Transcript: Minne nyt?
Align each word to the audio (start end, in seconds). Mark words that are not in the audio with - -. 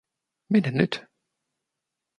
Minne 0.49 0.71
nyt? 0.77 0.93